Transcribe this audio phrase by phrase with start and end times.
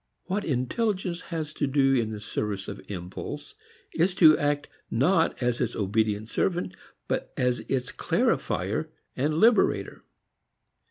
[0.23, 3.53] What intelligence has to do in the service of impulse
[3.93, 6.75] is to act not as its obedient servant
[7.07, 10.03] but as its clarifier and liberator.